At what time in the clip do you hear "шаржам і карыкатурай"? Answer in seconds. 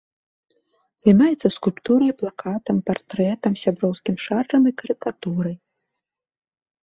4.25-5.55